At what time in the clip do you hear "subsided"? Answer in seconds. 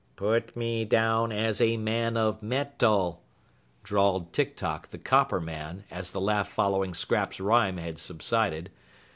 7.99-8.71